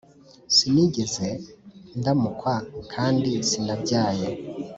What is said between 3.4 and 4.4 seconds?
sinabyaye,